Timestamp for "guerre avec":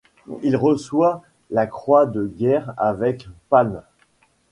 2.25-3.27